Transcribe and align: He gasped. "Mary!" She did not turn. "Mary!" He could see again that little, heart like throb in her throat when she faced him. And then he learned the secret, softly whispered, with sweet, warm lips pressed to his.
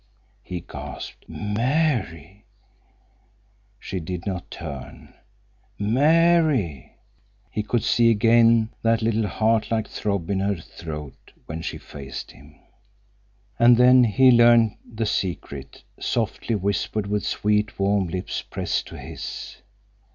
He 0.41 0.61
gasped. 0.61 1.25
"Mary!" 1.27 2.47
She 3.79 3.99
did 3.99 4.25
not 4.25 4.49
turn. 4.49 5.13
"Mary!" 5.77 6.95
He 7.51 7.61
could 7.61 7.83
see 7.83 8.09
again 8.09 8.71
that 8.81 9.03
little, 9.03 9.27
heart 9.27 9.69
like 9.69 9.87
throb 9.87 10.31
in 10.31 10.39
her 10.39 10.55
throat 10.55 11.33
when 11.45 11.61
she 11.61 11.77
faced 11.77 12.31
him. 12.31 12.55
And 13.59 13.77
then 13.77 14.03
he 14.03 14.31
learned 14.31 14.77
the 14.91 15.05
secret, 15.05 15.83
softly 15.99 16.55
whispered, 16.55 17.05
with 17.05 17.23
sweet, 17.23 17.77
warm 17.77 18.07
lips 18.07 18.41
pressed 18.41 18.87
to 18.87 18.97
his. 18.97 19.57